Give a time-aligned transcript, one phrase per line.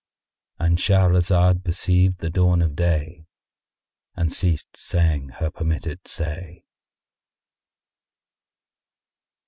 [0.59, 3.27] ——And Shahrazad perceived the dawn of day
[4.15, 6.63] and ceased saying her permitted say.